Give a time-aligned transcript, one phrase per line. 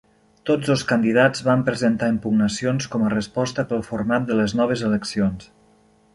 [0.49, 5.49] Tots dos candidats van presentar impugnacions com a resposta pel format de les noves eleccions.